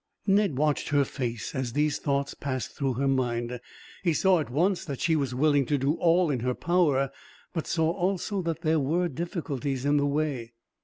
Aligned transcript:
Ned 0.25 0.57
watched 0.57 0.89
her 0.89 1.03
face, 1.05 1.53
as 1.53 1.73
these 1.73 1.99
thoughts 1.99 2.33
passed 2.33 2.71
through 2.71 2.93
her 2.93 3.07
mind. 3.07 3.59
He 4.01 4.13
saw 4.13 4.39
at 4.39 4.49
once 4.49 4.83
that 4.83 4.99
she 4.99 5.15
was 5.15 5.35
willing 5.35 5.63
to 5.67 5.77
do 5.77 5.93
all 5.93 6.31
in 6.31 6.39
her 6.39 6.55
power, 6.55 7.11
but 7.53 7.67
saw 7.67 7.91
also 7.91 8.41
that 8.41 8.61
there 8.61 8.79
were 8.79 9.07
difficulties 9.07 9.85
in 9.85 9.97
the 9.97 10.07
way. 10.07 10.53